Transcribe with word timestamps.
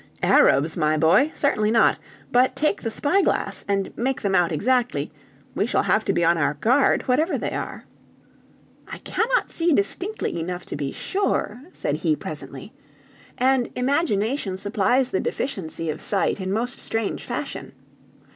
"Arabs 0.23 0.75
my 0.75 0.97
boy! 0.97 1.31
certainly 1.35 1.69
not; 1.69 1.95
but 2.31 2.55
take 2.55 2.81
the 2.81 2.89
spyglass 2.89 3.63
and 3.67 3.95
make 3.95 4.19
them 4.23 4.33
out 4.33 4.51
exactly. 4.51 5.11
We 5.53 5.67
shall 5.67 5.83
have 5.83 6.03
to 6.05 6.11
be 6.11 6.25
on 6.25 6.39
our 6.39 6.55
guard, 6.55 7.03
whatever 7.03 7.37
they 7.37 7.51
are!" 7.51 7.85
"I 8.87 8.97
cannot 8.97 9.51
see 9.51 9.73
distinctly 9.73 10.39
enough 10.39 10.65
to 10.65 10.75
be 10.75 10.91
sure," 10.91 11.61
said 11.71 11.97
he 11.97 12.15
presently, 12.15 12.73
"and 13.37 13.69
imagination 13.75 14.57
supplies 14.57 15.11
the 15.11 15.19
deficiency 15.19 15.91
of 15.91 16.01
sight 16.01 16.41
in 16.41 16.51
most 16.51 16.79
strange 16.79 17.23
fashion. 17.23 17.71